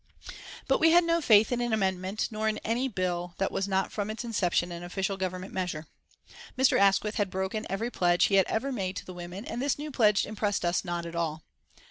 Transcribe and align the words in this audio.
But 0.67 0.79
we 0.79 0.89
had 0.89 1.03
no 1.03 1.21
faith 1.21 1.51
in 1.51 1.61
an 1.61 1.73
amendment, 1.73 2.29
nor 2.31 2.49
in 2.49 2.57
any 2.63 2.87
bill 2.87 3.35
that 3.37 3.51
was 3.51 3.67
not 3.67 3.91
from 3.91 4.09
its 4.09 4.23
inception 4.25 4.71
an 4.71 4.81
official 4.81 5.15
Government 5.15 5.53
measure. 5.53 5.85
Mr. 6.57 6.79
Asquith 6.79 7.17
had 7.17 7.29
broken 7.29 7.67
every 7.69 7.91
pledge 7.91 8.23
he 8.25 8.33
had 8.33 8.47
ever 8.47 8.71
made 8.71 8.97
the 9.05 9.13
women, 9.13 9.45
and 9.45 9.61
this 9.61 9.77
new 9.77 9.91
pledge 9.91 10.25
impressed 10.25 10.65
us 10.65 10.83
not 10.83 11.05
at 11.05 11.13
all. 11.13 11.43